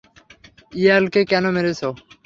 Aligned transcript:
ইয়ালকে 0.73 1.21
কেন 1.31 1.45
মেরেছ? 1.55 1.81